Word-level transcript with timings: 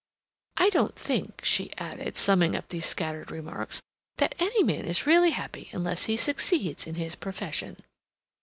I 0.57 0.71
don't 0.71 0.95
think," 0.95 1.45
she 1.45 1.71
added, 1.77 2.17
summing 2.17 2.55
up 2.55 2.69
these 2.69 2.87
scattered 2.87 3.29
remarks, 3.29 3.83
"that 4.17 4.33
any 4.39 4.63
man 4.63 4.85
is 4.85 5.05
really 5.05 5.29
happy 5.29 5.69
unless 5.73 6.05
he 6.05 6.17
succeeds 6.17 6.87
in 6.87 6.95
his 6.95 7.13
profession." 7.15 7.77